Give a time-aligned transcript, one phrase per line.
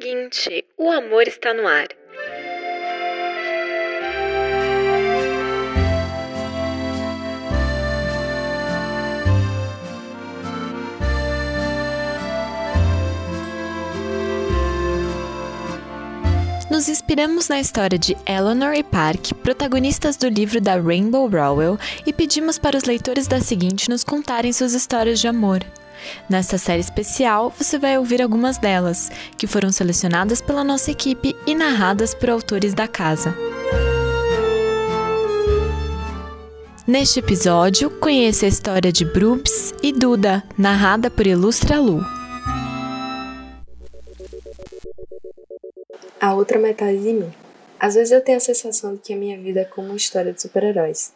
[0.00, 1.88] seguinte: o amor está no ar.
[16.70, 22.12] Nos inspiramos na história de Eleanor e Park, protagonistas do livro da Rainbow Rowell, e
[22.12, 25.60] pedimos para os leitores da seguinte nos contarem suas histórias de amor.
[26.28, 31.54] Nesta série especial, você vai ouvir algumas delas, que foram selecionadas pela nossa equipe e
[31.54, 33.34] narradas por autores da casa.
[36.86, 42.00] Neste episódio, conheça a história de Broops e Duda, narrada por Ilustra Lu.
[46.20, 47.32] A outra metade de mim.
[47.78, 50.32] Às vezes eu tenho a sensação de que a minha vida é como uma história
[50.32, 51.12] de super-heróis.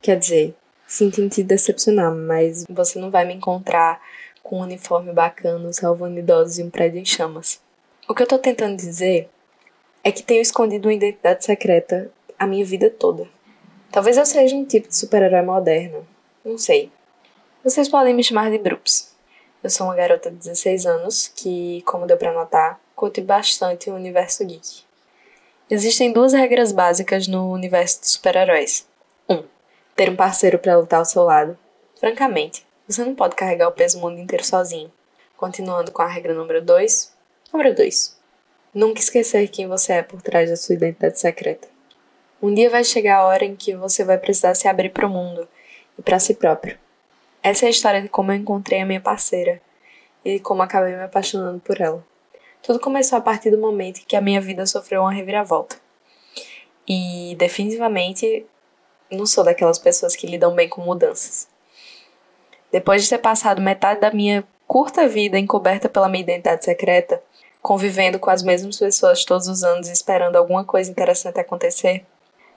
[0.00, 0.54] Quer dizer,
[0.86, 4.00] sinto te decepcionar, mas você não vai me encontrar
[4.48, 7.60] com um uniforme bacana, salvando idosos em um prédio em chamas.
[8.08, 9.28] O que eu tô tentando dizer
[10.02, 13.28] é que tenho escondido uma identidade secreta a minha vida toda.
[13.92, 16.06] Talvez eu seja um tipo de super-herói moderno.
[16.42, 16.90] Não sei.
[17.62, 19.14] Vocês podem me chamar de Brooks.
[19.62, 23.94] Eu sou uma garota de 16 anos que, como deu para notar, curte bastante o
[23.94, 24.82] universo geek.
[25.68, 28.86] Existem duas regras básicas no universo dos super-heróis.
[29.28, 29.34] 1.
[29.34, 29.44] Um,
[29.94, 31.58] ter um parceiro para lutar ao seu lado.
[32.00, 34.90] Francamente, você não pode carregar o peso do mundo inteiro sozinho.
[35.36, 37.12] Continuando com a regra número 2.
[37.52, 38.18] Número 2.
[38.72, 41.68] Nunca esquecer quem você é por trás da sua identidade secreta.
[42.40, 45.10] Um dia vai chegar a hora em que você vai precisar se abrir para o
[45.10, 45.46] mundo
[45.98, 46.78] e para si próprio.
[47.42, 49.60] Essa é a história de como eu encontrei a minha parceira
[50.24, 52.02] e como acabei me apaixonando por ela.
[52.62, 55.76] Tudo começou a partir do momento que a minha vida sofreu uma reviravolta.
[56.88, 58.46] E definitivamente
[59.10, 61.48] não sou daquelas pessoas que lidam bem com mudanças.
[62.70, 67.22] Depois de ter passado metade da minha curta vida encoberta pela minha identidade secreta,
[67.62, 72.04] convivendo com as mesmas pessoas todos os anos e esperando alguma coisa interessante acontecer,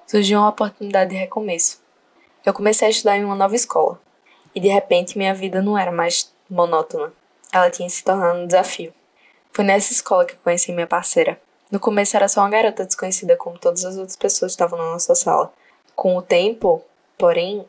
[0.06, 1.82] surgiu uma oportunidade de recomeço.
[2.46, 4.00] Eu comecei a estudar em uma nova escola,
[4.54, 7.14] e de repente minha vida não era mais monótona.
[7.54, 8.94] Ela tinha se tornado um desafio.
[9.54, 11.40] Foi nessa escola que conheci minha parceira.
[11.70, 14.92] No começo era só uma garota desconhecida como todas as outras pessoas que estavam na
[14.92, 15.54] nossa sala.
[15.96, 16.82] Com o tempo,
[17.18, 17.66] porém,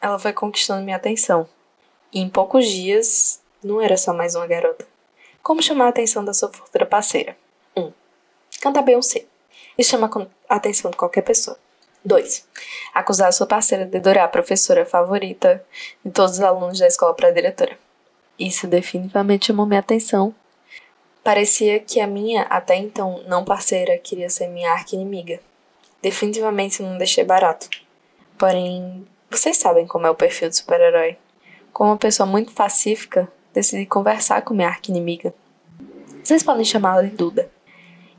[0.00, 1.48] ela foi conquistando minha atenção.
[2.12, 4.86] E em poucos dias, não era só mais uma garota.
[5.42, 7.36] Como chamar a atenção da sua futura parceira?
[7.76, 7.82] 1.
[7.82, 7.92] Um,
[8.60, 9.24] cantar Beyoncé.
[9.78, 10.10] Isso chama
[10.48, 11.58] a atenção de qualquer pessoa.
[12.04, 12.46] 2.
[12.94, 15.64] Acusar a sua parceira de adorar a professora favorita
[16.04, 17.78] de todos os alunos da escola para a diretora.
[18.38, 20.34] Isso definitivamente chamou minha atenção
[21.22, 25.38] Parecia que a minha, até então não parceira, queria ser minha arqui-inimiga.
[26.00, 27.68] Definitivamente não deixei barato.
[28.38, 31.18] Porém, vocês sabem como é o perfil do super-herói.
[31.72, 35.34] Como uma pessoa muito pacífica, decidi conversar com minha arqui-inimiga.
[36.22, 37.50] Vocês podem chamá-la de Duda.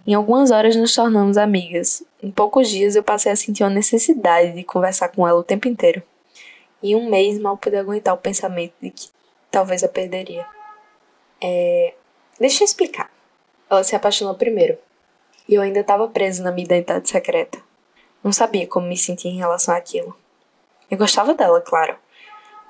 [0.05, 2.03] Em algumas horas nos tornamos amigas.
[2.21, 5.67] Em poucos dias eu passei a sentir uma necessidade de conversar com ela o tempo
[5.67, 6.01] inteiro.
[6.81, 9.09] Em um mês mal pude aguentar o pensamento de que
[9.51, 10.45] talvez a perderia.
[11.39, 11.93] É,
[12.41, 13.11] Deixa eu explicar.
[13.69, 14.75] Ela se apaixonou primeiro.
[15.47, 17.59] E eu ainda estava presa na minha identidade secreta.
[18.23, 20.17] Não sabia como me sentir em relação àquilo.
[20.89, 21.95] Eu gostava dela, claro.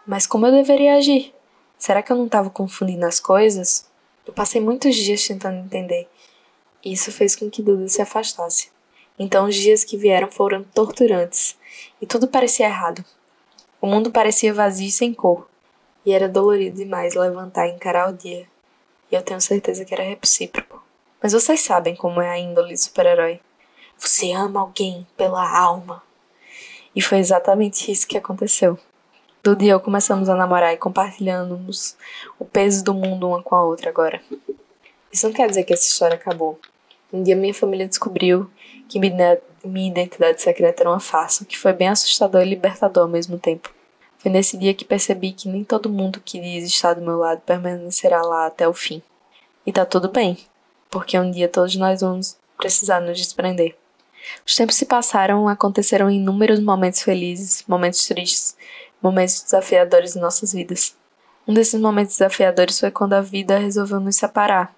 [0.06, 1.34] Mas como eu deveria agir?
[1.78, 3.90] Será que eu não estava confundindo as coisas?
[4.26, 6.08] Eu passei muitos dias tentando entender.
[6.84, 8.72] E isso fez com que Duda se afastasse.
[9.18, 11.58] Então os dias que vieram foram torturantes.
[12.02, 13.04] E tudo parecia errado.
[13.80, 15.48] O mundo parecia vazio e sem cor.
[16.06, 18.48] E era dolorido demais levantar e encarar o dia
[19.12, 20.82] e eu tenho certeza que era recíproco.
[21.22, 23.42] Mas vocês sabem como é a índole do super-herói.
[23.98, 26.02] Você ama alguém pela alma.
[26.96, 28.80] E foi exatamente isso que aconteceu.
[29.44, 31.96] E eu começamos a namorar e compartilhamos
[32.38, 34.22] o peso do mundo uma com a outra agora.
[35.12, 36.60] Isso não quer dizer que essa história acabou.
[37.12, 38.48] Um dia minha família descobriu
[38.88, 43.40] que minha identidade secreta era uma farsa, que foi bem assustador e libertador ao mesmo
[43.40, 43.74] tempo.
[44.20, 47.42] Foi nesse dia que percebi que nem todo mundo que diz estar do meu lado
[47.42, 49.02] permanecerá lá até o fim.
[49.66, 50.38] E tá tudo bem,
[50.88, 53.76] porque um dia todos nós vamos precisar nos desprender.
[54.46, 58.56] Os tempos se passaram, aconteceram inúmeros momentos felizes, momentos tristes,
[59.02, 60.96] momentos desafiadores em nossas vidas.
[61.48, 64.76] Um desses momentos desafiadores foi quando a vida resolveu nos separar,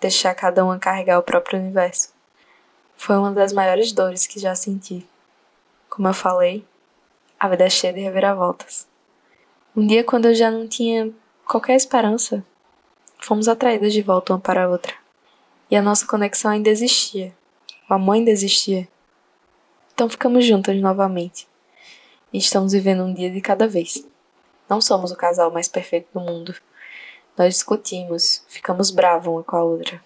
[0.00, 2.12] deixar cada uma carregar o próprio universo.
[2.96, 5.06] Foi uma das maiores dores que já senti.
[5.88, 6.64] Como eu falei,
[7.38, 8.88] a vida é cheia de reviravoltas.
[9.76, 11.12] Um dia, quando eu já não tinha
[11.46, 12.44] qualquer esperança,
[13.20, 14.94] fomos atraídas de volta uma para a outra.
[15.70, 17.34] E a nossa conexão ainda existia.
[17.88, 18.88] O amor ainda existia.
[19.92, 21.46] Então ficamos juntas novamente.
[22.34, 24.04] E estamos vivendo um dia de cada vez.
[24.68, 26.52] Não somos o casal mais perfeito do mundo.
[27.38, 30.02] Nós discutimos, ficamos bravos uma com a outra.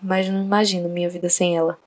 [0.00, 1.78] mas não imagino minha vida sem ela.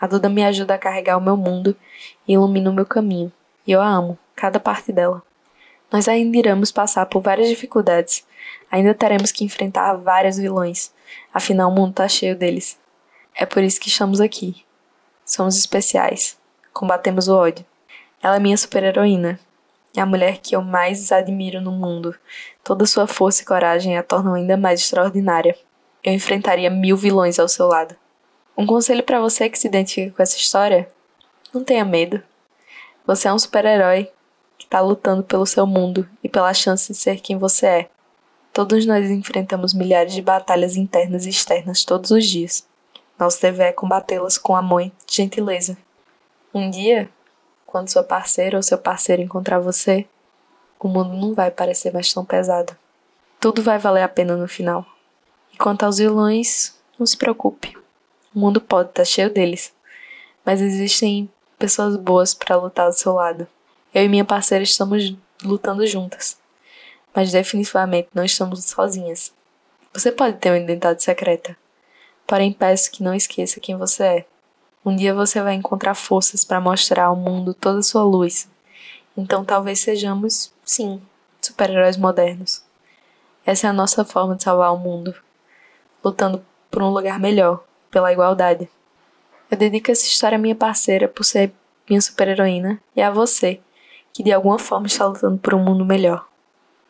[0.00, 1.76] A Duda me ajuda a carregar o meu mundo
[2.24, 3.32] e ilumina o meu caminho,
[3.66, 5.24] e eu a amo, cada parte dela.
[5.90, 8.24] Nós ainda iremos passar por várias dificuldades,
[8.70, 10.94] ainda teremos que enfrentar vários vilões,
[11.34, 12.78] afinal o mundo tá cheio deles.
[13.34, 14.64] É por isso que estamos aqui.
[15.24, 16.38] Somos especiais,
[16.72, 17.66] combatemos o ódio.
[18.22, 19.38] Ela é minha super-heroína,
[19.96, 22.14] é a mulher que eu mais admiro no mundo.
[22.62, 25.56] Toda sua força e coragem a tornam ainda mais extraordinária.
[26.04, 27.96] Eu enfrentaria mil vilões ao seu lado.
[28.56, 30.88] Um conselho para você que se identifica com essa história:
[31.52, 32.22] não tenha medo.
[33.06, 34.10] Você é um super-herói
[34.58, 37.90] que está lutando pelo seu mundo e pela chance de ser quem você é.
[38.52, 42.66] Todos nós enfrentamos milhares de batalhas internas e externas todos os dias.
[43.18, 45.76] Nosso dever é combatê-las com amor e gentileza.
[46.52, 47.08] Um dia,
[47.70, 50.06] quando sua parceira ou seu parceiro encontrar você,
[50.80, 52.74] o mundo não vai parecer mais tão pesado.
[53.38, 54.86] Tudo vai valer a pena no final.
[55.52, 57.76] E quanto aos vilões, não se preocupe.
[58.34, 59.70] O mundo pode estar cheio deles,
[60.46, 63.46] mas existem pessoas boas para lutar ao seu lado.
[63.94, 66.38] Eu e minha parceira estamos lutando juntas,
[67.14, 69.30] mas definitivamente não estamos sozinhas.
[69.92, 71.54] Você pode ter uma identidade secreta,
[72.26, 74.26] porém peço que não esqueça quem você é.
[74.84, 78.48] Um dia você vai encontrar forças para mostrar ao mundo toda a sua luz.
[79.16, 81.02] Então talvez sejamos, sim,
[81.40, 82.62] super-heróis modernos.
[83.44, 85.14] Essa é a nossa forma de salvar o mundo,
[86.04, 88.68] lutando por um lugar melhor, pela igualdade.
[89.50, 91.52] Eu dedico essa história à minha parceira por ser
[91.88, 93.60] minha super-heroína e a você,
[94.12, 96.26] que de alguma forma está lutando por um mundo melhor.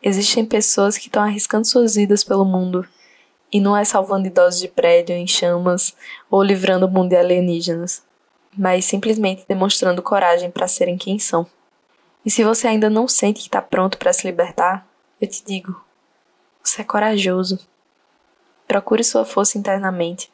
[0.03, 2.85] Existem pessoas que estão arriscando suas vidas pelo mundo
[3.51, 5.95] e não é salvando idosos de prédio em chamas
[6.29, 8.03] ou livrando o mundo de alienígenas,
[8.57, 11.47] mas simplesmente demonstrando coragem para serem quem são.
[12.25, 14.85] E se você ainda não sente que está pronto para se libertar,
[15.19, 15.81] eu te digo:
[16.63, 17.59] você é corajoso.
[18.67, 20.31] Procure sua força internamente.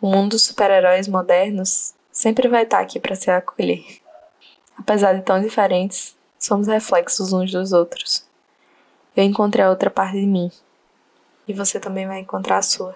[0.00, 3.84] O mundo dos super-heróis modernos sempre vai estar tá aqui para se acolher.
[4.76, 8.26] Apesar de tão diferentes, somos reflexos uns dos outros.
[9.14, 10.50] Eu encontrei a outra parte de mim,
[11.50, 12.94] e você também vai encontrar a sua.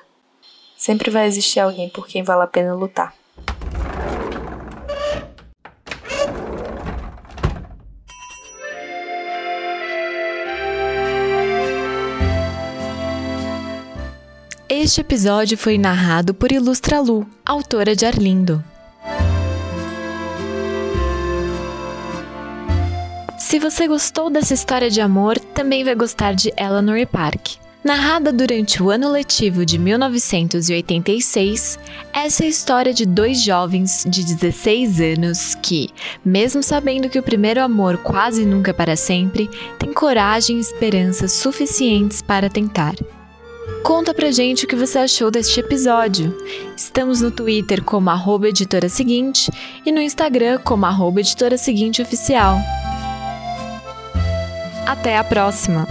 [0.77, 3.12] Sempre vai existir alguém por quem vale a pena lutar.
[14.69, 18.62] Este episódio foi narrado por Ilustra Lu, autora de Arlindo.
[23.39, 27.63] Se você gostou dessa história de amor, também vai gostar de Eleanor Park.
[27.84, 31.78] Narrada durante o ano letivo de 1986,
[32.14, 35.90] essa é a história de dois jovens de 16 anos que,
[36.25, 41.28] mesmo sabendo que o primeiro amor quase nunca é para sempre, têm coragem e esperança
[41.28, 42.94] suficientes para tentar.
[43.82, 46.34] Conta pra gente o que você achou deste episódio.
[46.75, 49.52] Estamos no Twitter como arroba editora seguinte
[49.84, 52.56] e no Instagram como arroba editora seguinte oficial.
[54.86, 55.86] Até a próxima!